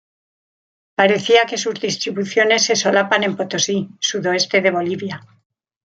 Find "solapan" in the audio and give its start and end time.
2.75-3.23